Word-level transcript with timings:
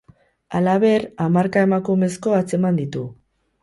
Halaber, 0.59 1.05
hamarka 1.27 1.69
emakumezko 1.69 2.37
atzeman 2.43 2.85
ditu. 2.85 3.09